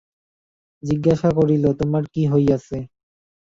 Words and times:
জিজ্ঞাসা 0.83 1.29
করিল, 1.37 1.63
তোমার 1.79 2.03
কী 2.13 2.23
হইয়াছে? 2.31 2.77